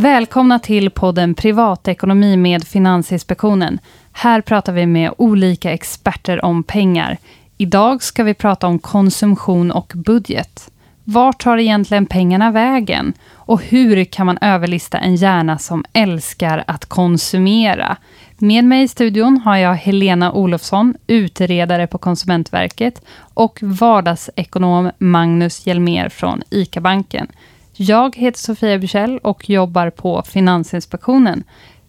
[0.00, 3.78] Välkomna till podden Privatekonomi med Finansinspektionen.
[4.12, 7.16] Här pratar vi med olika experter om pengar.
[7.56, 10.70] Idag ska vi prata om konsumtion och budget.
[11.04, 13.12] Vart tar egentligen pengarna vägen?
[13.32, 17.96] Och hur kan man överlista en hjärna som älskar att konsumera?
[18.38, 23.02] Med mig i studion har jag Helena Olofsson, utredare på Konsumentverket
[23.34, 27.26] och vardagsekonom Magnus Hjelmer från ICA-banken.
[27.82, 31.44] Jag heter Sofia Bursell och jobbar på Finansinspektionen.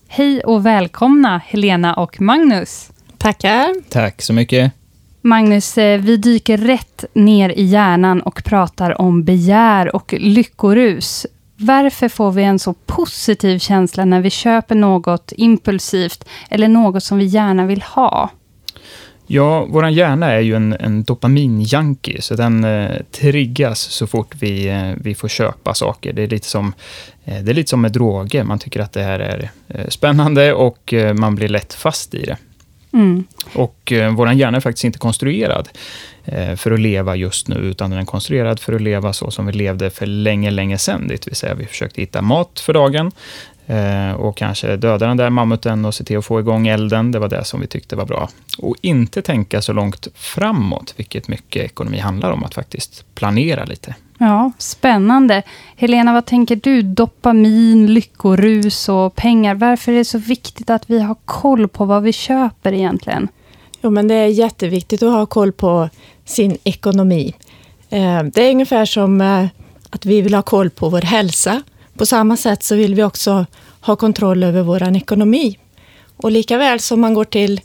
[0.08, 2.92] Hej och välkomna Helena och Magnus.
[3.18, 3.90] Tackar.
[3.90, 4.74] Tack så mycket.
[5.22, 11.26] Magnus, eh, vi dyker rätt ner i hjärnan och pratar om begär och lyckorus.
[11.56, 17.18] Varför får vi en så positiv känsla när vi köper något impulsivt eller något som
[17.18, 18.30] vi gärna vill ha?
[19.34, 24.68] Ja, vår hjärna är ju en, en dopaminjunkie, så den eh, triggas så fort vi,
[24.68, 26.14] eh, vi får köpa saker.
[26.14, 26.74] Det är, lite som,
[27.26, 28.44] eh, det är lite som med droger.
[28.44, 32.26] Man tycker att det här är eh, spännande och eh, man blir lätt fast i
[32.26, 32.38] det.
[32.94, 33.24] Mm.
[33.54, 35.70] Och eh, vår hjärna är faktiskt inte konstruerad
[36.26, 39.46] eh, för att leva just nu, utan den är konstruerad för att leva så som
[39.46, 41.08] vi levde för länge, länge sedan.
[41.08, 43.12] Det vill säga, vi försökte hitta mat för dagen
[44.18, 47.12] och kanske döda den där mammuten och se till att få igång elden.
[47.12, 48.30] Det var det som vi tyckte var bra.
[48.58, 53.96] Och inte tänka så långt framåt, vilket mycket ekonomi handlar om, att faktiskt planera lite.
[54.18, 55.44] Ja, spännande.
[55.76, 56.82] Helena, vad tänker du?
[56.82, 59.56] Dopamin, lyckorus och pengar.
[59.56, 63.28] Varför är det så viktigt att vi har koll på vad vi köper egentligen?
[63.82, 65.90] Jo, men det är jätteviktigt att ha koll på
[66.26, 67.34] sin ekonomi.
[67.90, 69.46] Eh, Det är ungefär som eh,
[69.90, 71.62] att vi vill ha koll på vår hälsa.
[71.98, 73.46] På samma sätt så vill vi också
[73.82, 75.58] ha kontroll över vår ekonomi.
[76.18, 77.62] Och lika väl som man går till,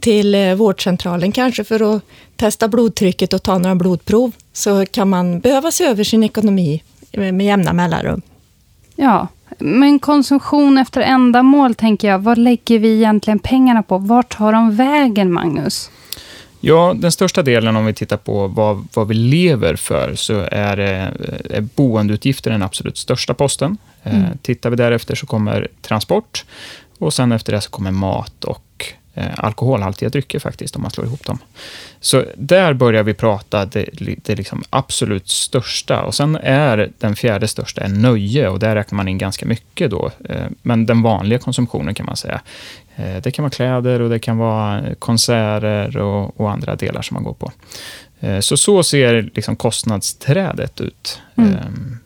[0.00, 2.02] till eh, vårdcentralen kanske för att
[2.36, 6.82] testa blodtrycket och ta några blodprov, så kan man behöva se över sin ekonomi
[7.12, 8.22] eh, med jämna mellanrum.
[8.96, 12.18] Ja, men konsumtion efter ändamål, tänker jag.
[12.18, 13.98] Vad lägger vi egentligen pengarna på?
[13.98, 15.90] Vart tar de vägen, Magnus?
[16.60, 20.78] Ja, den största delen om vi tittar på vad, vad vi lever för, så är,
[20.78, 23.78] eh, är boendeutgifter den absolut största posten.
[24.02, 24.38] Eh, Mm.
[24.42, 26.44] Tittar vi därefter så kommer transport
[26.98, 28.84] och sen efter det så kommer mat och
[29.14, 31.38] eh, alkoholhaltiga drycker faktiskt, om man slår ihop dem.
[32.00, 33.88] Så där börjar vi prata det,
[34.22, 36.02] det liksom absolut största.
[36.02, 39.90] Och sen är den fjärde största är nöje och där räknar man in ganska mycket
[39.90, 40.10] då.
[40.28, 42.40] Eh, Men den vanliga konsumtionen kan man säga.
[43.00, 47.14] Eh, Det kan vara kläder och det kan vara konserter och, och andra delar som
[47.14, 47.52] man går på.
[48.20, 51.20] Eh, Så så ser liksom kostnadsträdet ut.
[51.36, 51.52] Mm.
[51.54, 51.58] Eh,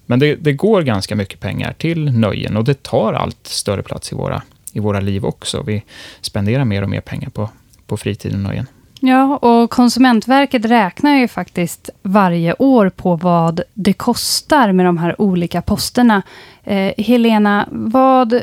[0.06, 4.12] Men det, det går ganska mycket pengar till nöjen och det tar allt större plats
[4.12, 5.62] i våra, i våra liv också.
[5.62, 5.83] Vi
[6.21, 7.49] spenderar mer och mer pengar på,
[7.87, 8.66] på fritid och nöjen.
[9.06, 15.20] Ja, och Konsumentverket räknar ju faktiskt varje år på vad det kostar med de här
[15.20, 16.22] olika posterna.
[16.65, 18.42] Eh, Helena, vad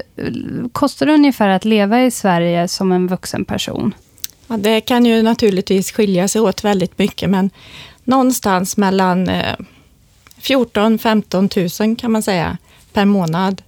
[0.71, 3.93] kostar det ungefär att leva i Sverige som en vuxen person?
[4.47, 7.49] Ja, det kan ju naturligtvis skilja sig åt väldigt mycket, men
[8.03, 9.55] någonstans mellan eh,
[10.37, 11.49] 14 15
[11.79, 12.57] 000 kan man säga
[12.93, 13.61] per månad.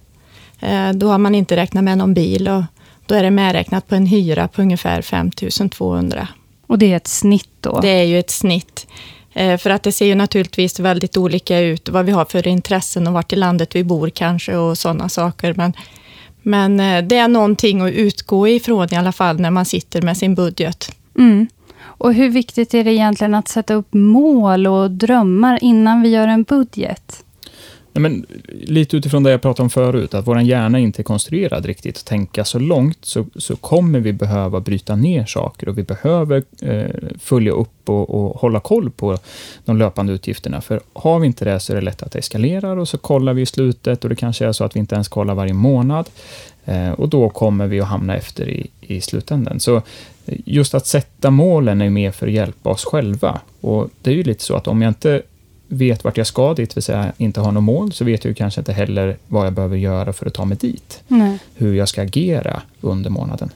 [0.60, 2.62] Eh, då har man inte räknat med någon bil och
[3.06, 5.30] då är det medräknat på en hyra på ungefär 5
[5.70, 6.28] 200.
[6.66, 7.80] Och det är ett snitt då?
[7.80, 8.86] Det är ju ett snitt.
[9.32, 13.06] Eh, för att det ser ju naturligtvis väldigt olika ut, vad vi har för intressen
[13.06, 15.54] och vart i landet vi bor kanske och sådana saker.
[15.54, 15.72] Men,
[16.42, 20.16] men eh, det är någonting att utgå ifrån i alla fall när man sitter med
[20.16, 20.96] sin budget.
[21.18, 21.46] Mm.
[21.82, 26.28] Och hur viktigt är det egentligen att sätta upp mål och drömmar innan vi gör
[26.28, 27.23] en budget?
[27.96, 31.66] Nej, men lite utifrån det jag pratade om förut, att vår hjärna inte är konstruerad
[31.66, 35.82] riktigt att tänka så långt, så, så kommer vi behöva bryta ner saker och vi
[35.82, 39.18] behöver eh, följa upp och, och hålla koll på
[39.64, 40.60] de löpande utgifterna.
[40.60, 43.34] För har vi inte det så är det lätt att det eskalerar och så kollar
[43.34, 46.08] vi i slutet och det kanske är så att vi inte ens kollar varje månad.
[46.64, 49.60] Eh, och då kommer vi att hamna efter i, i slutändan.
[49.60, 49.82] Så eh,
[50.44, 53.40] just att sätta målen är mer för att hjälpa oss själva.
[53.60, 55.22] Och det är ju lite så att om jag inte
[55.74, 58.34] vet vart jag ska, dit vill säga inte har något mål, så vet jag ju
[58.34, 61.02] kanske inte heller vad jag behöver göra för att ta mig dit.
[61.08, 61.38] Nej.
[61.54, 63.50] Hur jag ska agera under månaden.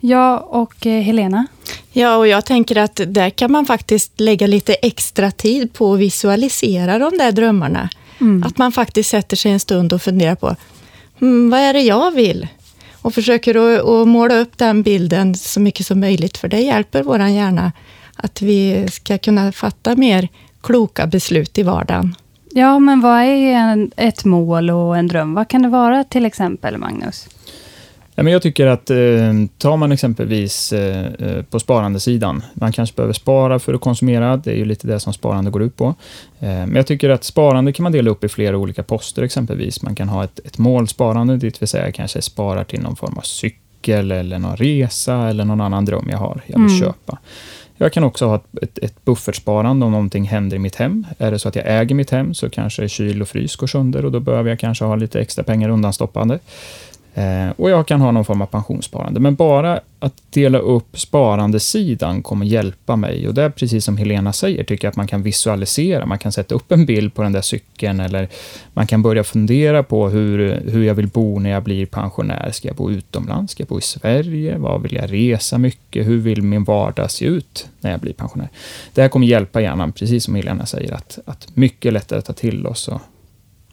[0.00, 1.46] Ja, och eh, Helena?
[1.92, 6.00] Ja, och jag tänker att där kan man faktiskt lägga lite extra tid på att
[6.00, 7.88] visualisera de där drömmarna.
[8.20, 8.42] Mm.
[8.42, 10.56] Att man faktiskt sätter sig en stund och funderar på,
[11.18, 12.48] hmm, vad är det jag vill?
[13.02, 17.02] Och försöker att, att måla upp den bilden så mycket som möjligt, för det hjälper
[17.02, 17.72] vår hjärna
[18.16, 20.28] att vi ska kunna fatta mer
[20.64, 22.14] kloka beslut i vardagen.
[22.50, 25.34] Ja, men vad är en, ett mål och en dröm?
[25.34, 27.28] Vad kan det vara till exempel, Magnus?
[28.14, 28.96] Ja, men jag tycker att eh,
[29.58, 34.50] tar man exempelvis eh, eh, på sparandesidan, man kanske behöver spara för att konsumera, det
[34.50, 35.86] är ju lite det som sparande går ut på.
[36.40, 39.82] Eh, men jag tycker att sparande kan man dela upp i flera olika poster exempelvis.
[39.82, 43.22] Man kan ha ett, ett målsparande, det vill säga kanske sparar till någon form av
[43.22, 46.80] cykel eller någon resa eller någon annan dröm jag har, jag vill mm.
[46.80, 47.18] köpa.
[47.76, 51.06] Jag kan också ha ett, ett, buffertsparande om någonting händer i mitt hem.
[51.18, 54.04] Är det så att jag äger mitt hem så kanske kyl och frys går sönder
[54.04, 56.38] och då behöver jag kanske ha lite extra pengar undanstoppande.
[57.14, 59.20] Eh, och jag kan ha någon form av pensionssparande.
[59.20, 63.28] Men bara att dela upp sparandesidan kommer hjälpa mig.
[63.28, 66.06] Och det är precis som Helena säger, tycker jag att man kan visualisera.
[66.06, 68.28] Man kan sätta upp en bild på den där cykeln eller
[68.72, 72.50] man kan börja fundera på hur, hur jag vill bo när jag blir pensionär.
[72.52, 73.52] Ska jag bo utomlands?
[73.52, 74.58] Ska jag bo i Sverige?
[74.58, 76.06] Var vill jag resa mycket?
[76.06, 78.48] Hur vill min vardag se ut när jag blir pensionär?
[78.94, 82.66] Det här kommer hjälpa hjärnan, precis som Helena säger, att, att mycket lättare ta till
[82.66, 83.00] oss och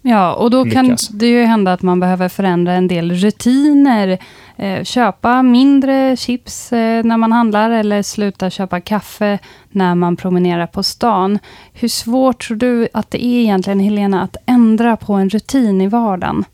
[0.02, 1.08] Ja, och då lyckas.
[1.08, 4.18] kan det ju hända att man behöver förändra en del rutiner.
[4.58, 9.40] Eh, köpa mindre chips eh, när man handlar eller sluta köpa kaffe
[9.70, 11.40] när man promenerar på stan.
[11.74, 15.88] Hur svårt tror du att det är egentligen, Helena, att ändra på en rutin i
[15.88, 16.46] vardagen?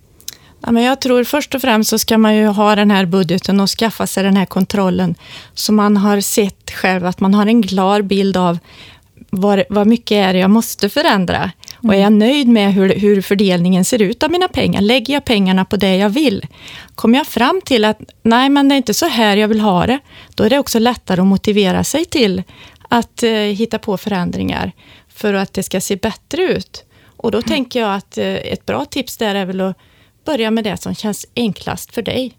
[0.62, 3.60] Ja, men jag tror först och främst så ska man ju ha den här budgeten
[3.60, 5.16] och skaffa sig den här kontrollen.
[5.54, 8.60] Så man har sett själv att man har en klar bild av
[9.30, 11.52] vad, vad mycket är det jag måste förändra?
[11.84, 14.82] Och är jag nöjd med hur, hur fördelningen ser ut av mina pengar?
[14.82, 16.48] Lägger jag pengarna på det jag vill?
[16.96, 19.88] Kommer jag fram till att nej, men det är inte så här jag vill ha
[19.88, 20.00] det,
[20.36, 22.44] då är det också lättare att motivera sig till
[22.90, 24.72] att eh, hitta på förändringar
[25.08, 26.84] för att det ska se bättre ut.
[27.18, 27.48] Och då mm.
[27.48, 29.78] tänker jag att eh, ett bra tips där är väl att
[30.26, 32.34] börja med det som känns enklast för dig.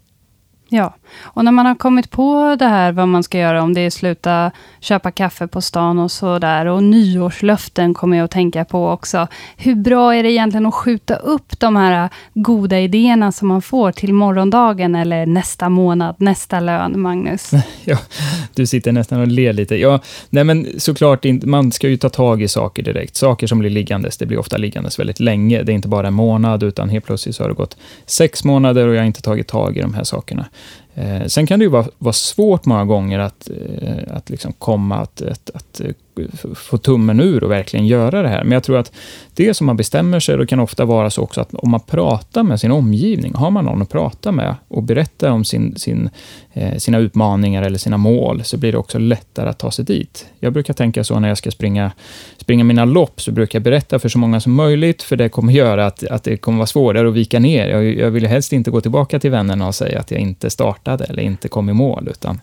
[0.71, 3.81] Ja, och när man har kommit på det här vad man ska göra, om det
[3.81, 8.89] är sluta köpa kaffe på stan och sådär, och nyårslöften kommer jag att tänka på
[8.89, 9.27] också.
[9.57, 13.91] Hur bra är det egentligen att skjuta upp de här goda idéerna som man får
[13.91, 17.51] till morgondagen eller nästa månad, nästa lön, Magnus?
[17.83, 17.97] Ja,
[18.55, 19.75] du sitter nästan och ler lite.
[19.75, 19.99] Ja,
[20.29, 23.15] nej men såklart, man ska ju ta tag i saker direkt.
[23.15, 25.63] Saker som blir liggandes, det blir ofta liggandes väldigt länge.
[25.63, 28.87] Det är inte bara en månad, utan helt plötsligt så har det gått sex månader
[28.87, 30.45] och jag har inte tagit tag i de här sakerna.
[30.99, 33.49] Eh, sen kan det ju vara, vara svårt många gånger att,
[33.81, 35.91] eh, att liksom komma att, att, att eh,
[36.55, 38.43] få tummen ur och verkligen göra det här.
[38.43, 38.91] Men jag tror att
[39.33, 42.43] det som man bestämmer sig, det kan ofta vara så också att om man pratar
[42.43, 46.09] med sin omgivning, har man någon att prata med och berätta om sin, sin,
[46.53, 50.25] eh, sina utmaningar eller sina mål, så blir det också lättare att ta sig dit.
[50.39, 51.91] Jag brukar tänka så när jag ska springa,
[52.37, 55.53] springa mina lopp, så brukar jag berätta för så många som möjligt, för det kommer
[55.53, 57.67] göra att, att det kommer vara svårare att vika ner.
[57.67, 61.03] Jag, jag vill helst inte gå tillbaka till vännerna och säga att jag inte startade
[61.03, 62.41] eller inte kom i mål, utan,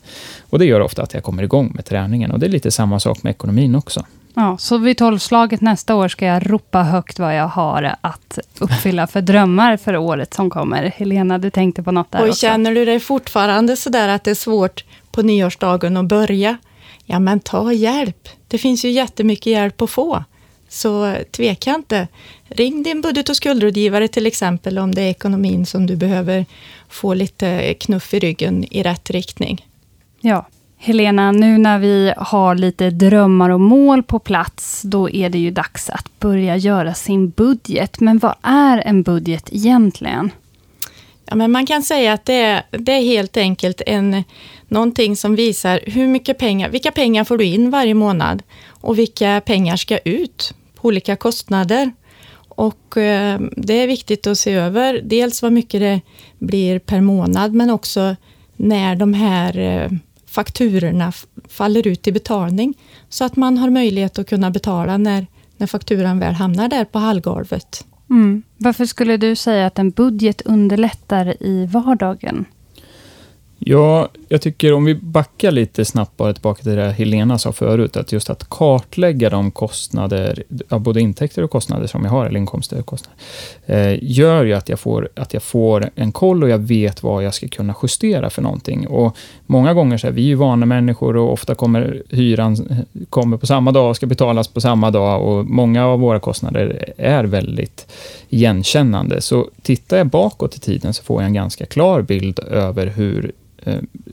[0.49, 2.31] och det gör ofta att jag kommer igång med träningen.
[2.31, 4.05] Och det är lite samma sak med ekonomin också.
[4.33, 9.07] Ja, så vid tolvslaget nästa år ska jag ropa högt vad jag har att uppfylla
[9.07, 10.83] för drömmar för året som kommer.
[10.83, 12.39] Helena, du tänkte på något där Och också.
[12.39, 16.57] känner du dig fortfarande sådär att det är svårt på nyårsdagen att börja?
[17.05, 18.29] Ja, men ta hjälp.
[18.47, 20.23] Det finns ju jättemycket hjälp att få.
[20.69, 22.07] Så tveka inte.
[22.47, 26.45] Ring din budget och skuldrådgivare till exempel om det är ekonomin som du behöver
[26.89, 29.65] få lite knuff i ryggen i rätt riktning.
[30.21, 30.47] Ja,
[30.79, 35.51] Helena, nu när vi har lite drömmar och mål på plats, då är det ju
[35.51, 37.99] dags att börja göra sin budget.
[37.99, 40.31] Men vad är en budget egentligen?
[41.25, 44.23] Ja, men man kan säga att det är, det är helt enkelt en,
[44.67, 49.41] någonting som visar hur mycket pengar, vilka pengar får du in varje månad och vilka
[49.45, 51.91] pengar ska ut på olika kostnader.
[52.49, 56.01] Och eh, det är viktigt att se över dels vad mycket det
[56.39, 58.15] blir per månad, men också
[58.55, 59.91] när de här eh,
[60.37, 61.11] fakturorna
[61.47, 62.73] faller ut i betalning,
[63.09, 65.27] så att man har möjlighet att kunna betala när,
[65.57, 67.85] när fakturan väl hamnar där på hallgolvet.
[68.09, 68.43] Mm.
[68.57, 72.45] Varför skulle du säga att en budget underlättar i vardagen?
[73.59, 77.97] Ja, jag tycker om vi backar lite snabbt bara tillbaka till det Helena sa förut,
[77.97, 80.43] att just att kartlägga de kostnader,
[80.79, 83.19] både intäkter och kostnader som jag har, eller inkomster och kostnader,
[83.65, 87.23] eh, gör ju att jag, får, att jag får en koll och jag vet vad
[87.23, 88.87] jag ska kunna justera för någonting.
[88.87, 93.47] Och många gånger så är vi ju vana människor och ofta kommer hyran kommer på
[93.47, 97.93] samma dag och ska betalas på samma dag och många av våra kostnader är väldigt
[98.29, 99.21] igenkännande.
[99.21, 103.31] Så tittar jag bakåt i tiden så får jag en ganska klar bild över hur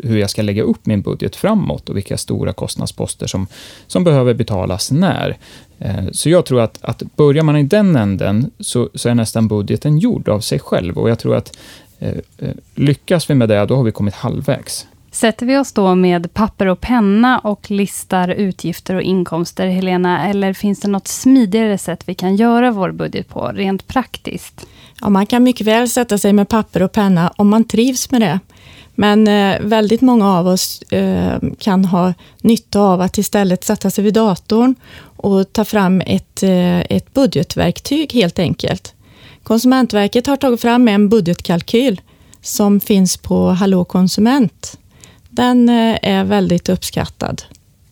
[0.02, 3.46] hur jag ska lägga upp min budget framåt och vilka stora kostnadsposter som,
[3.86, 5.36] som behöver betalas när.
[5.78, 9.48] Eh, så jag tror att, att börjar man i den änden så, så är nästan
[9.48, 11.58] budgeten gjord av sig själv och jag tror att
[11.98, 12.14] eh,
[12.74, 14.86] lyckas vi med det, då har vi kommit halvvägs.
[15.14, 20.52] Sätter vi oss då med papper och penna och listar utgifter och inkomster, Helena, eller
[20.52, 24.66] finns det något smidigare sätt vi kan göra vår budget på, rent praktiskt?
[25.00, 28.20] Ja, man kan mycket väl sätta sig med papper och penna om man trivs med
[28.20, 28.40] det.
[28.94, 34.04] Men eh, väldigt många av oss eh, kan ha nytta av att istället sätta sig
[34.04, 34.74] vid datorn
[35.16, 38.94] och ta fram ett, eh, ett budgetverktyg helt enkelt.
[39.42, 42.00] Konsumentverket har tagit fram en budgetkalkyl
[42.40, 44.78] som finns på Hallå konsument.
[45.30, 47.42] Den eh, är väldigt uppskattad.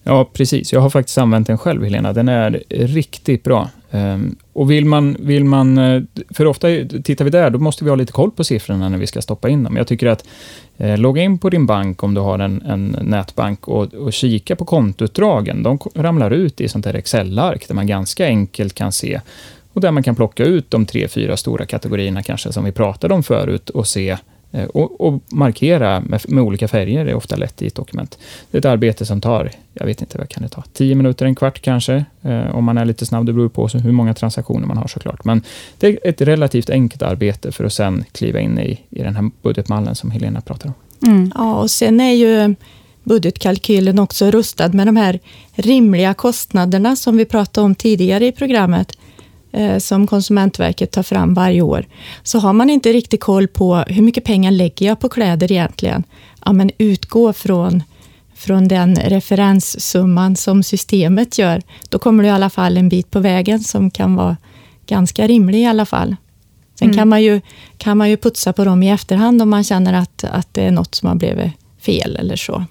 [0.02, 0.72] Ja, precis.
[0.72, 2.12] Jag har faktiskt använt den själv, Helena.
[2.12, 3.70] Den är riktigt bra.
[3.90, 6.68] Ehm, och vill man, vill man, eh, för ofta
[7.04, 9.48] tittar vi där, då måste vi ha lite koll på siffrorna när vi ska stoppa
[9.48, 9.76] in dem.
[9.76, 10.24] Jag tycker att
[10.76, 14.56] eh, logga in på din bank om du har en, en nätbank och, och kika
[14.56, 15.62] på kontoutdragen.
[15.62, 19.20] De ramlar ut i sånt här Excel-ark där man ganska enkelt kan se
[19.72, 23.14] och där man kan plocka ut de tre, fyra stora kategorierna kanske som vi pratade
[23.14, 24.18] om förut och se Eh,
[24.72, 28.18] och, och, markera med, med, olika färger är ofta lätt i ett dokument.
[28.50, 30.64] Det är ett arbete som tar, jag vet inte, vad kan det ta?
[30.72, 33.26] 10 minuter, en kvart kanske, eh, om man är lite snabb.
[33.26, 35.24] Det beror på hur många transaktioner man har såklart.
[35.24, 35.42] Men
[35.78, 39.30] det är ett relativt enkelt arbete för att sen kliva in i, i den här
[39.42, 40.74] budgetmallen som Helena pratar om.
[41.10, 41.32] Mm.
[41.34, 42.54] Ja, och sen är ju
[43.04, 45.20] budgetkalkylen också rustad med de här
[45.54, 48.92] rimliga kostnaderna som vi pratade om tidigare i programmet.
[49.52, 51.86] Eh, som Konsumentverket tar fram varje år,
[52.22, 56.04] så har man inte riktigt koll på hur mycket pengar lägger jag på kläder egentligen?
[56.44, 57.82] Ja, men utgå från,
[58.34, 61.62] från den referenssumman som systemet gör.
[61.88, 64.36] Då kommer du i alla fall en bit på vägen som kan vara
[64.86, 66.16] ganska rimlig i alla fall.
[66.78, 66.96] Sen mm.
[66.96, 67.40] kan, man ju,
[67.78, 70.70] kan man ju putsa på dem i efterhand om man känner att, att det är
[70.70, 72.64] något som har blivit fel eller så.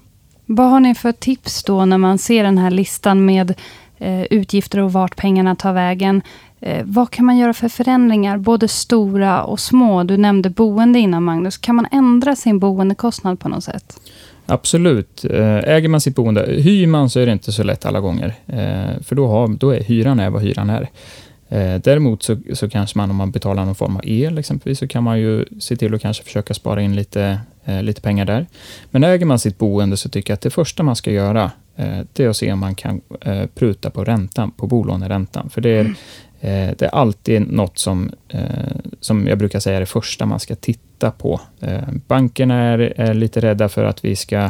[0.46, 3.54] Vad har ni för tips då när man ser den här listan med
[3.98, 6.22] eh, utgifter och vart pengarna tar vägen?
[6.64, 10.04] Eh, vad kan man göra för förändringar, både stora och små?
[10.04, 11.58] Du nämnde boende innan, Magnus.
[11.58, 14.00] Kan man ändra sin boendekostnad på något sätt?
[14.46, 15.26] Absolut.
[15.26, 18.34] Eh, äger man sitt boende, hyr man så är det inte så lätt alla gånger.
[18.48, 20.90] Eh, för då, har, då är hyran är vad hyran är.
[21.80, 25.04] Däremot så, så kanske man, om man betalar någon form av el exempelvis, så kan
[25.04, 27.40] man ju se till att kanske försöka spara in lite,
[27.82, 28.48] lite pengar där.
[28.92, 31.52] Men äger man sitt boende så tycker jag att det första man ska göra,
[32.14, 33.02] det är att se om man kan
[33.56, 35.50] pruta på räntan, på bolåneräntan.
[35.50, 35.92] För det är, mm.
[35.92, 38.42] Eh, det är alltid något som, eh,
[39.00, 41.42] som jag brukar säga är det första man ska titta på.
[41.60, 44.50] Eh, bankerna är, är lite rädda för att vi ska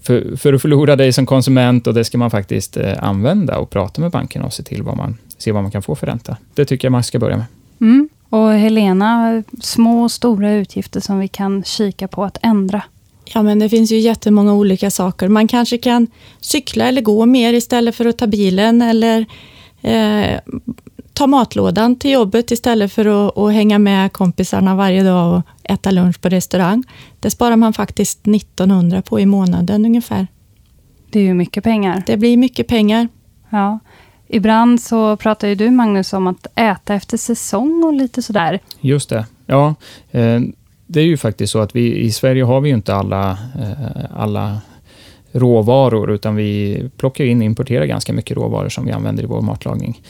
[0.00, 4.00] för, för, att förlora dig som konsument och det ska man faktiskt använda och prata
[4.00, 6.36] med bankerna och se till vad man, se vad man kan få för ränta.
[6.54, 7.46] Det tycker jag man ska börja med.
[7.80, 8.08] Mm.
[8.28, 12.82] Och Helena, små och stora utgifter som vi kan kika på att ändra?
[13.24, 15.28] Ja, men det finns ju jättemånga olika saker.
[15.28, 16.06] Man kanske kan
[16.40, 19.26] cykla eller gå mer istället för att ta bilen eller
[19.82, 20.40] eh,
[21.12, 25.90] ta matlådan till jobbet istället för att, att, hänga med kompisarna varje dag och äta
[25.90, 26.84] lunch på restaurang.
[27.20, 30.26] Det sparar man faktiskt 1900 på i månaden ungefär.
[31.10, 32.02] Det är ju mycket pengar.
[32.06, 33.08] Det blir mycket pengar.
[33.50, 33.78] Ja.
[34.28, 38.58] Ibland så pratar ju du, Magnus, om att äta efter säsong och lite sådär.
[38.80, 39.26] Just det.
[39.46, 39.74] Ja,
[40.10, 40.40] eh,
[40.86, 44.04] det är ju faktiskt så att vi i Sverige har vi ju inte alla, eh,
[44.16, 44.60] alla
[45.32, 49.40] råvaror, utan vi plockar in och importerar ganska mycket råvaror som vi använder i vår
[49.40, 50.02] matlagning.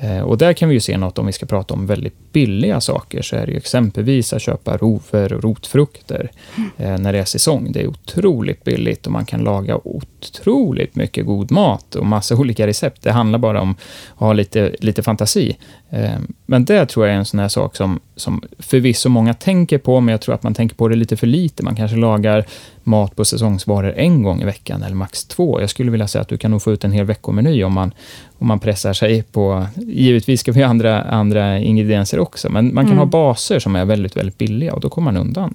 [0.00, 2.80] Eh, och där kan vi ju se något om vi ska prata om väldigt billiga
[2.80, 7.02] saker, så är det ju exempelvis att köpa rover och rotfrukter mm.
[7.02, 7.72] när det är säsong.
[7.72, 12.66] Det är otroligt billigt och man kan laga otroligt mycket god mat och massa olika
[12.66, 13.02] recept.
[13.02, 13.70] Det handlar bara om
[14.14, 15.56] att ha lite, lite fantasi.
[15.90, 19.78] Eh, men det tror jag är en sån här sak som, som förvisso många tänker
[19.78, 21.62] på, men jag tror att man tänker på det lite för lite.
[21.62, 22.46] Man kanske lagar
[22.88, 25.60] mat på säsongsvaror en gång i veckan, eller max två.
[25.60, 27.92] Jag skulle vilja säga att du kan nog få ut en hel veckomeny om man,
[28.38, 29.66] om man pressar sig på...
[29.76, 32.98] Givetvis ska vi ha andra, andra ingredienser också, men man kan mm.
[32.98, 35.54] ha baser som är väldigt, väldigt billiga och då kommer man undan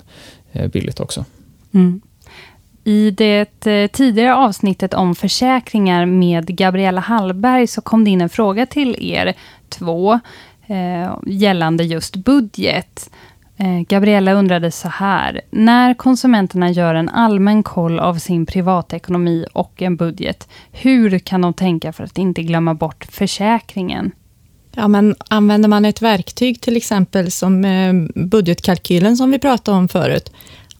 [0.52, 1.26] eh, billigt också.
[1.74, 2.02] Mm.
[2.84, 8.30] I det eh, tidigare avsnittet om försäkringar med Gabriella Hallberg så kom det in en
[8.30, 9.34] fråga till er
[9.70, 10.20] två
[10.68, 13.10] eh, gällande just budget.
[13.58, 15.42] Eh, Gabriella undrade så här.
[15.50, 21.54] När konsumenterna gör en allmän koll av sin privatekonomi och en budget, hur kan de
[21.54, 24.12] tänka för att inte glömma bort försäkringen?
[24.76, 29.88] Ja, men använder man ett verktyg, till exempel som eh, budgetkalkylen som vi pratade om
[29.88, 30.32] förut,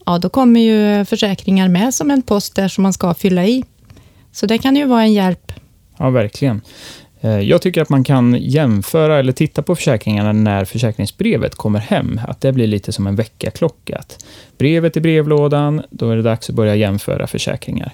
[0.06, 3.64] ja, då kommer ju försäkringar med som en post där som man ska fylla i.
[4.32, 5.52] Så det kan ju vara en hjälp.
[5.98, 6.60] Ja, verkligen.
[7.24, 12.20] Eh, jag tycker att man kan jämföra eller titta på försäkringarna när försäkringsbrevet kommer hem.
[12.28, 14.00] Att det blir lite som en väckarklocka.
[14.58, 17.92] brevet i brevlådan, då är det dags att börja jämföra försäkringar.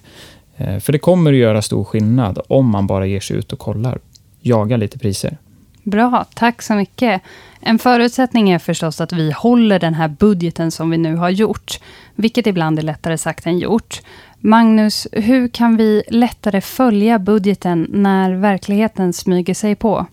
[0.57, 3.59] Eh, för det kommer att göra stor skillnad om man bara ger sig ut och
[3.59, 3.99] kollar.
[4.41, 5.37] Jaga lite priser.
[5.83, 7.23] Bra, tack så mycket.
[7.61, 11.81] En förutsättning är förstås att vi håller den här budgeten som vi nu har gjort,
[12.15, 14.01] vilket ibland är lättare sagt än gjort.
[14.43, 20.07] Magnus, hur kan vi lättare följa budgeten när verkligheten smyger sig på?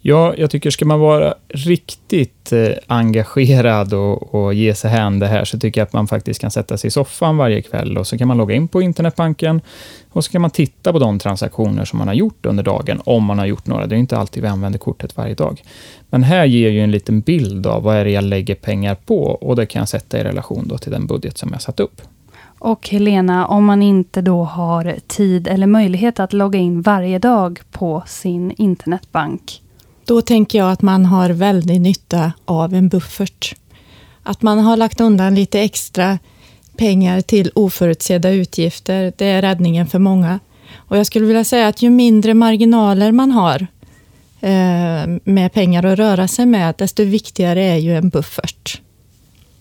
[0.00, 5.26] Ja, jag tycker ska man vara riktigt eh, engagerad och, och ge sig hän det
[5.26, 8.06] här, så tycker jag att man faktiskt kan sätta sig i soffan varje kväll och
[8.06, 9.60] så kan man logga in på internetbanken
[10.10, 13.24] och så kan man titta på de transaktioner som man har gjort under dagen, om
[13.24, 13.86] man har gjort några.
[13.86, 15.62] Det är inte alltid vi använder kortet varje dag.
[16.10, 19.22] Men här ger ju en liten bild av vad är det jag lägger pengar på
[19.24, 22.02] och det kan jag sätta i relation då till den budget som jag satt upp.
[22.64, 27.60] Och Helena, om man inte då har tid eller möjlighet att logga in varje dag
[27.70, 29.62] på sin internetbank,
[30.04, 33.54] då tänker jag att man har väldigt nytta av en buffert.
[34.22, 36.18] Att man har lagt undan lite extra
[36.76, 40.40] pengar till oförutsedda utgifter, det är räddningen för många.
[40.74, 43.66] Och jag skulle vilja säga att ju mindre marginaler man har
[44.40, 48.80] eh, med pengar att röra sig med, desto viktigare är ju en buffert.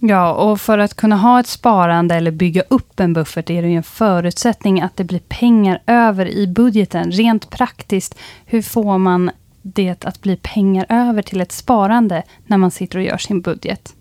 [0.04, 3.68] Ja, och för att kunna ha ett sparande eller bygga upp en buffert är det
[3.68, 7.12] ju en förutsättning att det blir pengar över i budgeten.
[7.12, 8.16] Rent praktiskt,
[8.46, 9.32] hur får man
[9.62, 13.94] det att bli pengar över till ett sparande när man sitter och gör sin budget?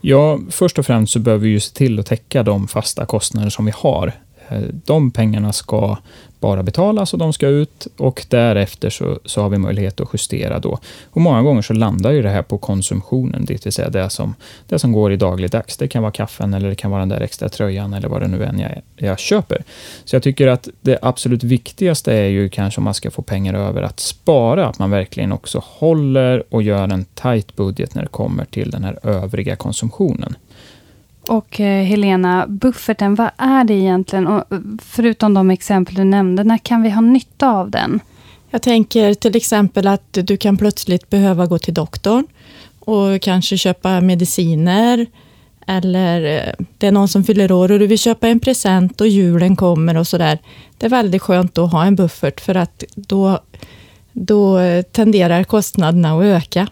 [0.00, 3.50] Ja, först och främst så behöver vi ju se till att täcka de fasta kostnader
[3.50, 4.12] som vi har.
[4.48, 5.96] Eh, de pengarna ska
[6.44, 10.58] bara betalas och de ska ut och därefter så, så har vi möjlighet att justera
[10.58, 10.78] då.
[11.10, 14.34] Och många gånger så landar ju det här på konsumtionen, det vill säga det som,
[14.68, 15.76] det som går i dagligdags.
[15.76, 18.28] Det kan vara kaffen eller det kan vara den där extra tröjan eller vad det
[18.28, 19.64] nu än jag, jag köper.
[20.04, 23.54] Så jag tycker att det absolut viktigaste är ju kanske om man ska få pengar
[23.54, 28.08] över att spara, att man verkligen också håller och gör en tight budget när det
[28.08, 30.36] kommer till den här övriga konsumtionen.
[31.28, 34.26] Och eh, Helena, bufferten, vad är det egentligen?
[34.26, 34.44] Och
[34.82, 38.00] förutom de exempel du nämnde, när kan vi ha nytta av den?
[38.50, 42.26] Jag tänker till exempel att du kan plötsligt behöva gå till doktorn
[42.80, 45.06] och kanske köpa mediciner.
[45.66, 49.08] Eller eh, det är någon som fyller år och du vill köpa en present och
[49.08, 50.38] julen kommer och sådär.
[50.78, 53.38] Det är väldigt skönt att ha en buffert för att då,
[54.12, 56.68] då eh, tenderar kostnaderna att öka.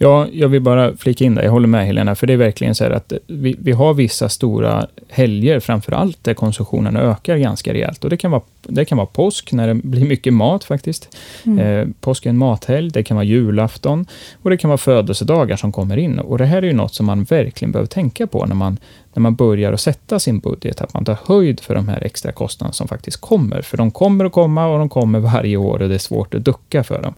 [0.00, 1.42] Ja, jag vill bara flika in där.
[1.42, 4.86] Jag håller med Helena, för det är verkligen så att vi, vi har vissa stora
[5.08, 8.04] helger, framför allt, där konsumtionen ökar ganska rejält.
[8.04, 11.16] Och det kan vara, det kan vara påsk, när det blir mycket mat faktiskt.
[11.46, 11.58] Mm.
[11.58, 14.06] Eh, påsk är en mathelg, det kan vara julafton
[14.42, 16.18] och det kan vara födelsedagar som kommer in.
[16.18, 18.78] Och det här är ju något som man verkligen behöver tänka på när man,
[19.14, 22.32] när man börjar att sätta sin budget, att man tar höjd för de här extra
[22.32, 23.62] kostnaderna som faktiskt kommer.
[23.62, 26.44] För de kommer att komma och de kommer varje år och det är svårt att
[26.44, 27.14] ducka för dem.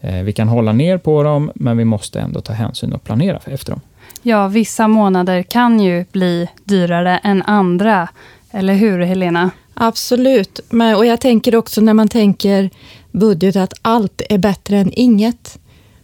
[0.00, 3.40] Eh, vi kan hålla ner på dem, men vi måste ändå ta hänsyn och planera
[3.44, 3.80] efter dem.
[4.22, 8.08] Ja, vissa månader kan ju bli dyrare än andra.
[8.50, 9.50] Eller hur, Helena?
[9.74, 10.60] Absolut.
[10.70, 12.70] Men, och jag tänker också när man tänker
[13.10, 15.58] budget att allt är bättre än inget.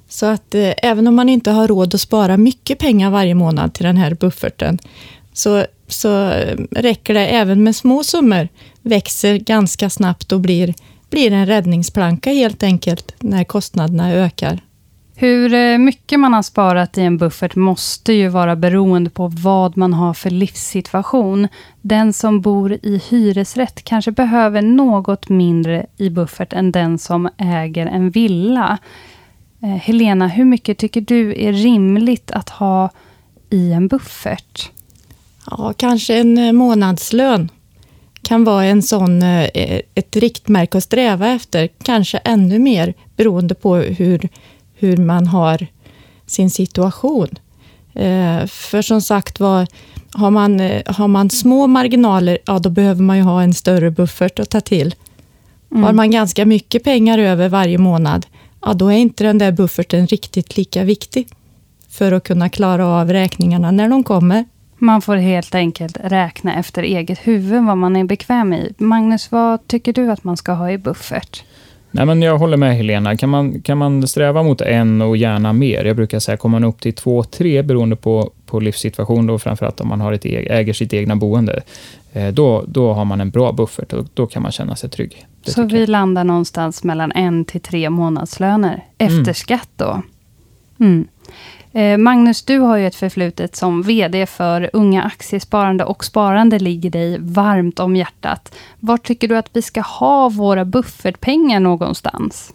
[0.08, 3.74] Så att eh, även om man inte har råd att spara mycket pengar varje månad
[3.74, 4.78] till den här bufferten,
[5.32, 6.32] så, så
[6.70, 8.48] räcker det även med små summor,
[8.82, 10.74] växer ganska snabbt och blir
[11.10, 14.62] blir en räddningsplanka helt enkelt när kostnaderna ökar.
[15.18, 19.76] Hur eh, mycket man har sparat i en buffert måste ju vara beroende på vad
[19.76, 21.48] man har för livssituation.
[21.80, 27.86] Den som bor i hyresrätt kanske behöver något mindre i buffert än den som äger
[27.86, 28.78] en villa.
[29.62, 32.90] Eh, Helena, hur mycket tycker du är rimligt att ha
[33.50, 34.70] i en buffert?
[35.50, 37.48] Ja, kanske en eh, månadslön
[38.26, 43.76] kan vara en sån, eh, ett riktmärke att sträva efter, kanske ännu mer beroende på
[43.76, 44.28] hur,
[44.74, 45.66] hur man har
[46.26, 47.28] sin situation.
[47.94, 49.66] Eh, för som sagt var,
[50.12, 53.90] har man, eh, har man små marginaler, ja då behöver man ju ha en större
[53.90, 54.94] buffert att ta till.
[55.70, 55.84] Mm.
[55.84, 58.26] Har man ganska mycket pengar över varje månad,
[58.62, 61.28] ja då är inte den där bufferten riktigt lika viktig
[61.90, 64.44] för att kunna klara av räkningarna när de kommer.
[64.78, 68.74] Man får helt enkelt räkna efter eget huvud vad man är bekväm i.
[68.78, 71.44] Magnus, vad tycker du att man ska ha i buffert?
[71.90, 73.16] Nej, men jag håller med Helena.
[73.16, 75.84] Kan man, kan man sträva mot en och gärna mer?
[75.84, 79.80] Jag brukar säga, kommer man upp till två, tre beroende på, på livssituation, då framförallt
[79.80, 81.62] om man har ett, äger sitt egna boende,
[82.12, 85.26] eh, då, då har man en bra buffert och då kan man känna sig trygg.
[85.44, 89.34] Det Så vi landar någonstans mellan en till tre månadslöner efter mm.
[89.34, 90.02] skatt då?
[90.80, 91.08] Mm.
[91.76, 96.90] Eh, Magnus, du har ju ett förflutet som VD för Unga Aktiesparande och Sparande ligger
[96.90, 98.54] dig varmt om hjärtat.
[98.80, 102.52] Var tycker du att vi ska ha våra buffertpengar någonstans?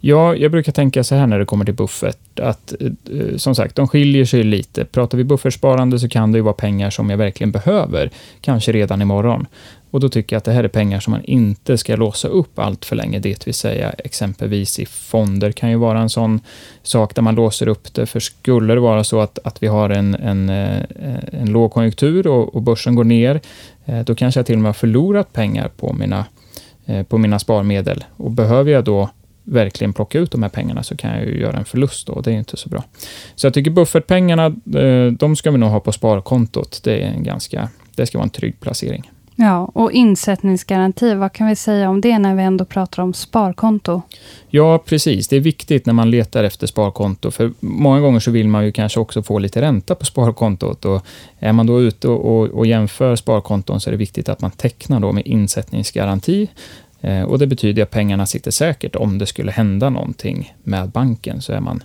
[0.00, 3.76] Ja, jag brukar tänka så här när det kommer till buffert, att eh, som sagt,
[3.76, 4.84] de skiljer sig lite.
[4.84, 9.02] Pratar vi buffertsparande så kan det ju vara pengar som jag verkligen behöver, kanske redan
[9.02, 9.46] imorgon.
[9.90, 12.58] Och då tycker jag att det här är pengar som man inte ska låsa upp
[12.58, 13.18] allt för länge.
[13.18, 16.40] Det vill säga exempelvis i fonder kan ju vara en sån
[16.82, 18.06] sak där man låser upp det.
[18.06, 20.82] För skulle det vara så att, att vi har en, en, eh,
[21.32, 23.40] en lågkonjunktur och, och börsen går ner,
[23.84, 26.26] eh, då kanske jag till och med har förlorat pengar på mina,
[26.86, 28.04] eh, på mina sparmedel.
[28.16, 29.10] Och behöver jag då
[29.44, 32.22] verkligen plocka ut de här pengarna så kan jag ju göra en förlust då, och
[32.22, 32.84] det är inte så bra.
[33.34, 34.48] Så jag tycker buffertpengarna,
[35.18, 36.80] de ska vi nog ha på sparkontot.
[36.84, 39.10] Det, är en ganska, det ska vara en trygg placering.
[39.38, 44.02] Ja, och insättningsgaranti, vad kan vi säga om det när vi ändå pratar om sparkonto?
[44.48, 45.28] Ja, precis.
[45.28, 48.72] Det är viktigt när man letar efter sparkonto, för många gånger så vill man ju
[48.72, 50.84] kanske också få lite ränta på sparkontot.
[50.84, 51.06] Och
[51.38, 55.00] är man då ute och, och jämför sparkonton så är det viktigt att man tecknar
[55.00, 56.48] då med insättningsgaranti.
[57.00, 58.96] Eh, och det betyder att pengarna sitter säkert.
[58.96, 61.82] Om det skulle hända någonting med banken så är man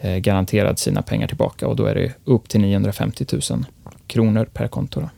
[0.00, 3.64] eh, garanterad sina pengar tillbaka och då är det upp till 950 000
[4.06, 5.00] kronor per konto.
[5.00, 5.08] Då.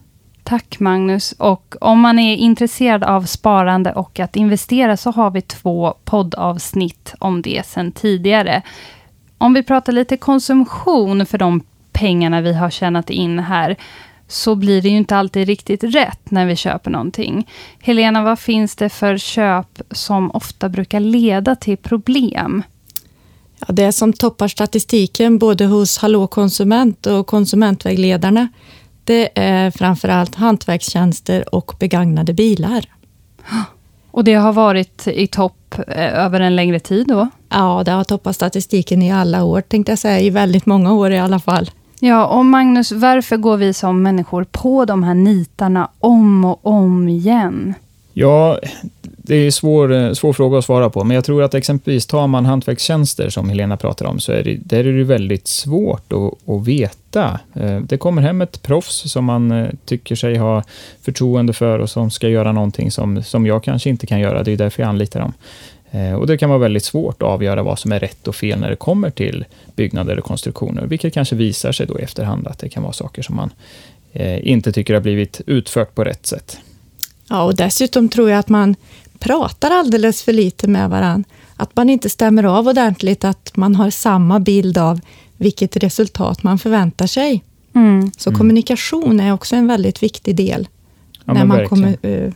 [0.49, 1.33] Tack Magnus.
[1.33, 7.15] Och om man är intresserad av sparande och att investera så har vi två poddavsnitt
[7.19, 8.63] om det sedan tidigare.
[9.39, 11.61] Om vi pratar lite konsumtion för de
[11.93, 13.77] pengarna vi har tjänat in här
[14.29, 17.49] så blir det ju inte alltid riktigt rätt när vi köper någonting.
[17.81, 22.63] Helena, vad finns det för köp som ofta brukar leda till problem?
[23.67, 28.49] Ja, det som toppar statistiken både hos Hallå konsument och konsumentvägledarna
[29.09, 32.85] det är framför allt hantverkstjänster och begagnade bilar.
[34.11, 37.29] Och det har varit i topp eh, över en längre tid då?
[37.49, 40.21] Ja, det har toppat statistiken i alla år, tänkte jag säga.
[40.21, 41.71] I väldigt många år i alla fall.
[42.01, 47.09] Ja, och Magnus, varför går vi som människor på de här nitarna om och om
[47.09, 47.75] igen?
[48.13, 48.59] Ja,
[49.29, 52.07] det är en svår, eh, svår fråga att svara på, men jag tror att exempelvis
[52.07, 56.13] tar man hantverkstjänster, som Helena pratar om, så är det, där är det väldigt svårt
[56.13, 57.41] att, att veta.
[57.55, 60.63] Eh, det kommer hem ett proffs som man eh, tycker sig ha
[61.03, 64.43] förtroende för och som ska göra någonting som, som jag kanske inte kan göra.
[64.43, 65.33] Det är därför jag anlitar dem.
[66.19, 68.71] Och Det kan vara väldigt svårt att avgöra vad som är rätt och fel när
[68.71, 69.45] det kommer till
[69.77, 73.23] byggnader och konstruktioner, vilket kanske visar sig då i efterhand att det kan vara saker
[73.23, 73.51] som man
[74.41, 76.59] inte tycker har blivit utfört på rätt sätt.
[77.29, 78.77] Ja, och dessutom tror jag att man
[79.19, 81.29] pratar alldeles för lite med varandra.
[81.57, 85.01] Att man inte stämmer av ordentligt, att man har samma bild av
[85.37, 87.45] vilket resultat man förväntar sig.
[87.75, 88.11] Mm.
[88.17, 88.39] Så mm.
[88.39, 90.69] kommunikation är också en väldigt viktig del
[91.25, 92.33] ja, när man kommer, uh,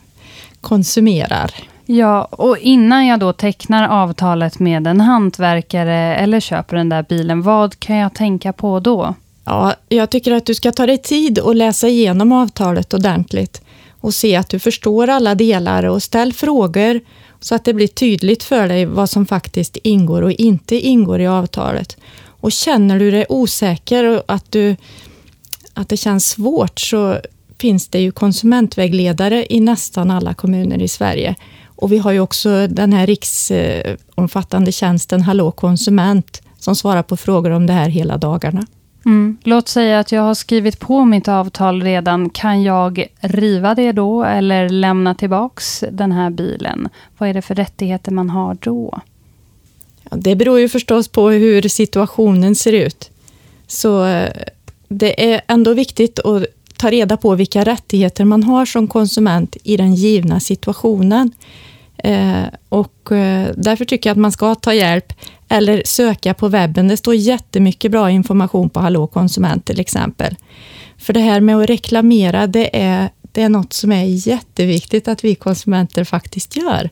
[0.61, 1.51] konsumerar.
[1.85, 7.41] Ja, och innan jag då tecknar avtalet med en hantverkare eller köper den där bilen,
[7.41, 9.15] vad kan jag tänka på då?
[9.45, 13.62] Ja, jag tycker att du ska ta dig tid och läsa igenom avtalet ordentligt
[14.03, 17.01] och se att du förstår alla delar och ställ frågor
[17.39, 21.27] så att det blir tydligt för dig vad som faktiskt ingår och inte ingår i
[21.27, 21.97] avtalet.
[22.25, 24.75] Och känner du dig osäker och att, du,
[25.73, 27.17] att det känns svårt så
[27.57, 31.35] finns det ju konsumentvägledare i nästan alla kommuner i Sverige.
[31.65, 37.49] Och vi har ju också den här riksomfattande tjänsten Hallå konsument som svarar på frågor
[37.49, 38.65] om det här hela dagarna.
[39.05, 39.37] Mm.
[39.43, 42.29] Låt säga att jag har skrivit på mitt avtal redan.
[42.29, 46.89] Kan jag riva det då eller lämna tillbaks den här bilen?
[47.17, 49.01] Vad är det för rättigheter man har då?
[50.03, 53.11] Ja, det beror ju förstås på hur situationen ser ut.
[53.67, 54.29] Så eh,
[54.87, 56.45] det är ändå viktigt att
[56.77, 61.31] ta reda på vilka rättigheter man har som konsument i den givna situationen.
[61.97, 65.13] Eh, och eh, därför tycker jag att man ska ta hjälp
[65.53, 66.87] eller söka på webben.
[66.87, 70.35] Det står jättemycket bra information på Hallå konsument till exempel.
[70.97, 75.23] För det här med att reklamera, det är, det är något som är jätteviktigt att
[75.23, 76.89] vi konsumenter faktiskt gör.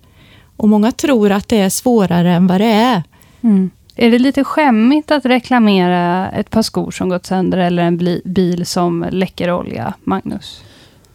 [0.58, 3.04] Och många tror att det är svårare än vad det är.
[3.42, 3.70] Mm.
[3.96, 8.66] Är det lite skämmigt att reklamera ett par skor som gått sönder eller en bil
[8.66, 10.62] som läcker olja, Magnus?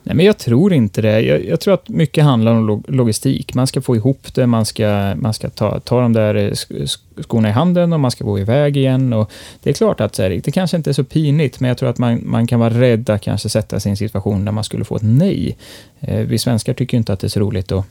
[0.07, 1.21] Nej, men jag tror inte det.
[1.21, 3.53] Jag, jag, tror att mycket handlar om logistik.
[3.53, 6.85] Man ska få ihop det, man ska, man ska ta, ta de där eh,
[7.21, 9.13] skorna i handen och man ska gå iväg igen.
[9.13, 9.31] Och
[9.63, 11.97] det är klart att här, det kanske inte är så pinigt, men jag tror att
[11.97, 14.85] man, man kan vara rädd att kanske sätta sig i en situation där man skulle
[14.85, 15.57] få ett nej.
[15.99, 17.85] Eh, vi svenskar tycker inte att det är så roligt att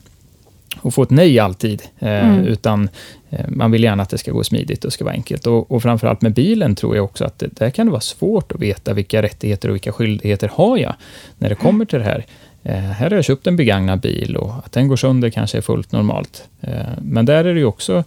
[0.81, 2.45] och få ett nej alltid, eh, mm.
[2.45, 2.89] utan
[3.29, 5.47] eh, man vill gärna att det ska gå smidigt och ska vara enkelt.
[5.47, 8.51] Och, och framförallt med bilen tror jag också att det, där kan det vara svårt
[8.51, 10.95] att veta vilka rättigheter och vilka skyldigheter har jag
[11.37, 12.25] när det kommer till det här.
[12.63, 15.61] Eh, här har jag köpt en begagnad bil och att den går sönder kanske är
[15.61, 16.43] fullt normalt.
[16.61, 18.03] Eh, men där är det ju också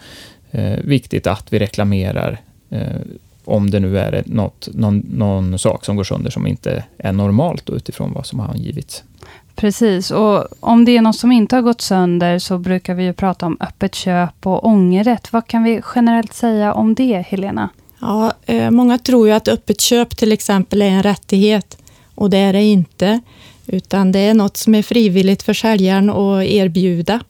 [0.50, 2.38] eh, viktigt att vi reklamerar
[2.70, 3.00] eh,
[3.44, 7.70] om det nu är något, någon, någon sak som går sönder som inte är normalt
[7.70, 9.04] utifrån vad som har angivits.
[9.60, 13.12] Precis, och om det är något som inte har gått sönder så brukar vi ju
[13.12, 15.32] prata om öppet köp och ångerrätt.
[15.32, 17.68] Vad kan vi generellt säga om det, Helena?
[18.00, 21.78] Ja, eh, många tror ju att öppet köp till exempel är en rättighet
[22.14, 23.20] och det är det inte,
[23.66, 27.20] utan det är något som är frivilligt för säljaren att erbjuda.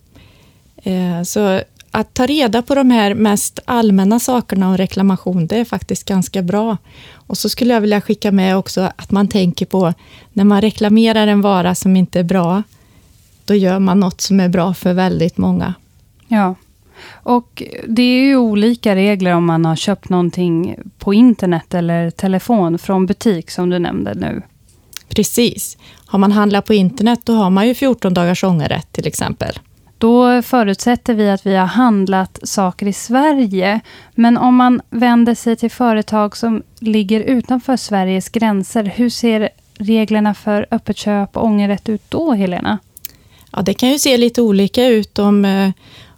[0.83, 5.65] Eh, så att ta reda på de här mest allmänna sakerna om reklamation, det är
[5.65, 6.77] faktiskt ganska bra.
[7.13, 9.95] Och så skulle jag vilja skicka med också att man tänker på
[10.33, 12.63] när man reklamerar en vara som inte är bra,
[13.45, 15.75] då gör man något som är bra för väldigt många.
[16.29, 16.55] Ja.
[17.13, 22.79] Och det är ju olika regler om man har köpt någonting på internet eller telefon
[22.79, 24.43] från butik, som du nämnde nu.
[25.09, 25.79] Precis.
[26.07, 29.59] Har man handlat på internet, då har man ju 14 dagars ångerrätt till exempel.
[30.01, 33.81] Då förutsätter vi att vi har handlat saker i Sverige.
[34.15, 40.35] Men om man vänder sig till företag som ligger utanför Sveriges gränser, hur ser reglerna
[40.35, 42.79] för öppet köp och ångerrätt ut då, Helena?
[43.53, 45.71] Ja, det kan ju se lite olika ut om, eh,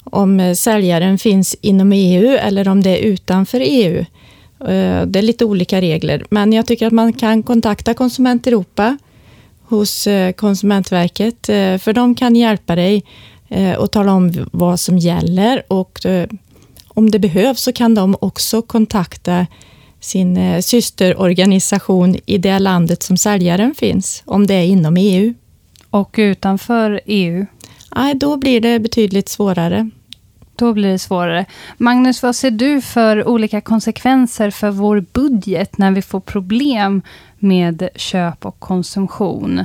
[0.04, 3.98] om eh, säljaren finns inom EU eller om det är utanför EU.
[4.60, 8.98] Eh, det är lite olika regler, men jag tycker att man kan kontakta Konsument Europa
[9.64, 11.46] hos Konsumentverket,
[11.82, 13.04] för de kan hjälpa dig
[13.78, 15.98] och tala om vad som gäller och
[16.88, 19.46] om det behövs så kan de också kontakta
[20.00, 25.34] sin systerorganisation i det landet som säljaren finns, om det är inom EU.
[25.90, 27.46] Och utanför EU?
[27.96, 29.90] Nej, då blir det betydligt svårare.
[30.56, 31.46] Då blir det svårare.
[31.76, 37.02] Magnus, vad ser du för olika konsekvenser för vår budget när vi får problem
[37.38, 39.64] med köp och konsumtion?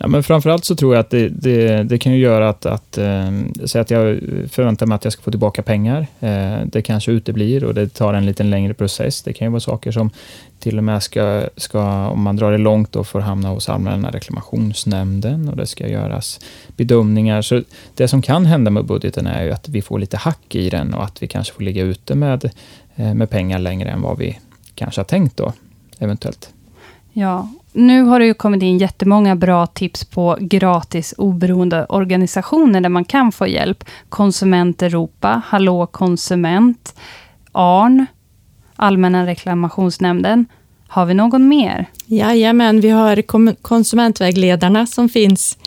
[0.00, 2.98] Ja, men framförallt så tror jag att det, det, det kan ju göra att, att
[2.98, 3.30] äh,
[3.66, 6.06] säga att jag förväntar mig att jag ska få tillbaka pengar.
[6.20, 9.22] Äh, det kanske uteblir och det tar en lite längre process.
[9.22, 10.10] Det kan ju vara saker som
[10.58, 14.10] till och med ska, ska om man drar det långt, då får hamna hos Allmänna
[14.10, 16.40] reklamationsnämnden och det ska göras
[16.76, 17.42] bedömningar.
[17.42, 17.62] Så
[17.94, 20.94] det som kan hända med budgeten är ju att vi får lite hack i den
[20.94, 22.50] och att vi kanske får ligga ute med,
[22.96, 24.38] eh, med pengar längre än vad vi
[24.74, 25.52] kanske har tänkt då,
[25.98, 26.50] eventuellt.
[27.12, 32.88] Ja, nu har det ju kommit in jättemånga bra tips på gratis oberoende organisationer där
[32.88, 33.84] man kan få hjälp.
[34.08, 36.94] Konsument Europa, Hallå konsument,
[37.52, 38.06] ARN,
[38.76, 40.46] Allmänna reklamationsnämnden.
[40.88, 41.86] Har vi någon mer?
[42.06, 43.22] Jajamän, vi har
[43.62, 45.58] konsumentvägledarna som finns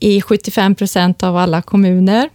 [0.00, 2.28] i 75 procent av alla kommuner.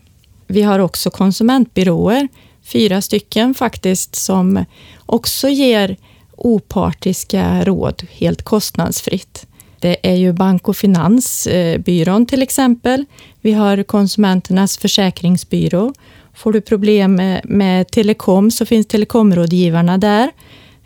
[0.47, 2.27] Vi har också konsumentbyråer,
[2.63, 4.65] fyra stycken faktiskt, som
[5.05, 5.97] också ger
[6.45, 9.47] opartiska råd helt kostnadsfritt.
[9.80, 13.06] Det är ju Bank och Finansbyrån eh, till exempel.
[13.41, 15.93] Vi har Konsumenternas försäkringsbyrå.
[16.34, 20.32] Får du problem med, med telekom så finns telekområdgivarna där.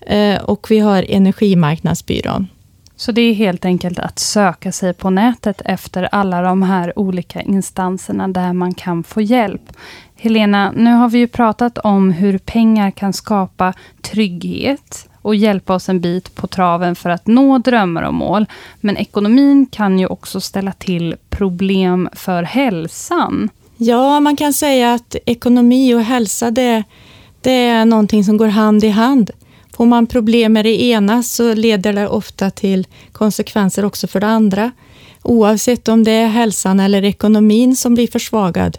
[0.01, 2.47] Eh, och vi har Energimarknadsbyrån.
[2.95, 7.41] Så det är helt enkelt att söka sig på nätet efter alla de här olika
[7.41, 9.61] instanserna där man kan få hjälp.
[10.15, 15.89] Helena, nu har vi ju pratat om hur pengar kan skapa trygghet och hjälpa oss
[15.89, 18.45] en bit på traven för att nå drömmar och mål.
[18.81, 23.49] Men ekonomin kan ju också ställa till problem för hälsan.
[23.77, 26.83] Ja, man kan säga att ekonomi och hälsa det,
[27.41, 29.31] det är någonting som går hand i hand.
[29.73, 34.27] Får man problem med det ena så leder det ofta till konsekvenser också för det
[34.27, 34.71] andra.
[35.21, 38.77] Oavsett om det är hälsan eller ekonomin som blir försvagad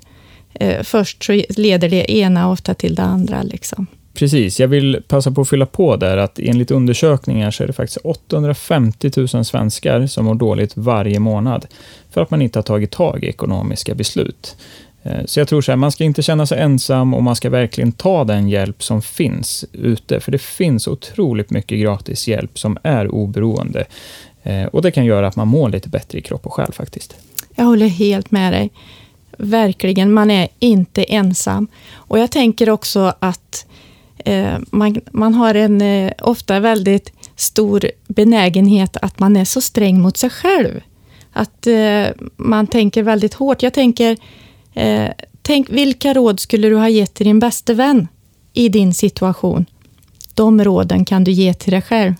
[0.54, 3.42] eh, först så leder det ena ofta till det andra.
[3.42, 3.86] Liksom.
[4.16, 7.72] Precis, jag vill passa på att fylla på där att enligt undersökningar så är det
[7.72, 11.66] faktiskt 850 000 svenskar som mår dåligt varje månad
[12.10, 14.56] för att man inte har tagit tag i ekonomiska beslut.
[15.02, 17.50] Eh, så jag tror så här, man ska inte känna sig ensam och man ska
[17.50, 22.78] verkligen ta den hjälp som finns ute, för det finns otroligt mycket gratis hjälp som
[22.82, 23.84] är oberoende.
[24.42, 27.14] Eh, och det kan göra att man mår lite bättre i kropp och själ faktiskt.
[27.54, 28.70] Jag håller helt med dig.
[29.38, 31.66] Verkligen, man är inte ensam.
[31.94, 33.75] Och jag tänker också att eh,
[34.18, 40.00] Eh, man, man har en eh, ofta väldigt stor benägenhet att man är så sträng
[40.00, 40.80] mot sig själv.
[41.32, 43.62] Att eh, man tänker väldigt hårt.
[43.62, 44.16] Jag tänker,
[44.74, 45.08] eh,
[45.42, 48.08] tänk vilka råd skulle du ha gett till din bäste vän
[48.52, 49.66] i din situation?
[50.34, 52.14] De råden kan du ge till dig själv.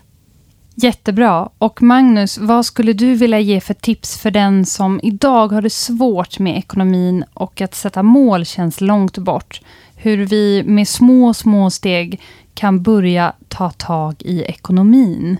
[0.75, 1.49] Jättebra.
[1.57, 5.69] Och Magnus, vad skulle du vilja ge för tips för den som idag har det
[5.69, 9.61] svårt med ekonomin och att sätta mål känns långt bort?
[9.97, 12.21] Hur vi med små, små steg
[12.53, 15.37] kan börja ta tag i ekonomin.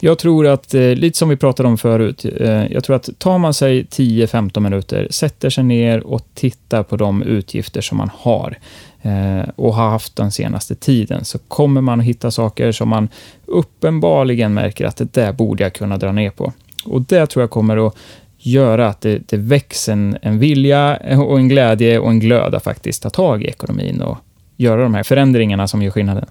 [0.00, 3.38] Jag tror att, eh, lite som vi pratade om förut, eh, jag tror att tar
[3.38, 8.58] man sig 10-15 minuter, sätter sig ner och tittar på de utgifter som man har
[9.02, 13.08] eh, och har haft den senaste tiden, så kommer man att hitta saker som man
[13.46, 16.52] uppenbarligen märker att det där borde jag kunna dra ner på.
[16.84, 17.96] Och det tror jag kommer att
[18.46, 22.64] göra att det, det väcks en, en vilja och en glädje och en glöd att
[22.64, 24.18] faktiskt ta tag i ekonomin och
[24.56, 26.26] göra de här förändringarna som gör skillnaden.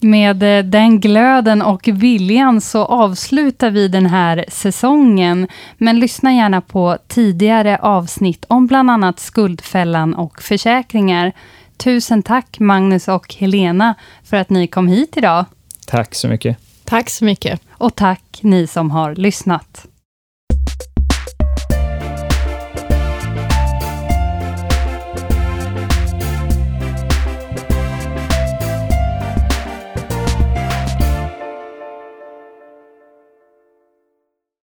[0.00, 5.48] Med eh, den glöden och viljan så avslutar vi den här säsongen.
[5.78, 11.32] Men lyssna gärna på tidigare avsnitt om bland annat Skuldfällan och försäkringar.
[11.76, 15.44] Tusen tack Magnus och Helena för att ni kom hit idag.
[15.86, 16.56] Tack så mycket.
[16.84, 17.60] Tack så mycket.
[17.70, 19.86] Och tack ni som har lyssnat.